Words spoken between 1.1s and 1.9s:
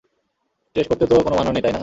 কোনো মানা নেই, তাই না?